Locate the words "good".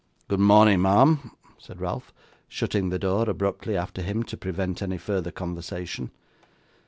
0.27-0.39